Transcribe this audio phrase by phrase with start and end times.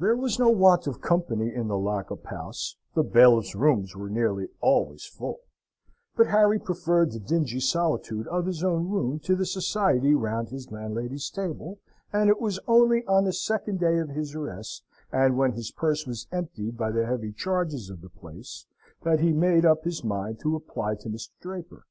[0.00, 4.10] There was no want of company in the lock up house, the bailiff's rooms were
[4.10, 5.38] nearly always full;
[6.16, 10.72] but Harry preferred the dingy solitude of his own room to the society round his
[10.72, 11.78] landlady's table,
[12.12, 16.08] and it was only on the second day of his arrest, and when his purse
[16.08, 18.66] was emptied by the heavy charges of the place,
[19.04, 21.30] that he made up his mind to apply to Mr.
[21.40, 21.86] Draper.